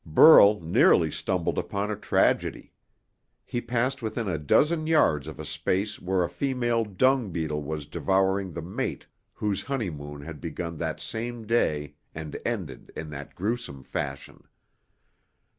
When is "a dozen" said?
4.27-4.87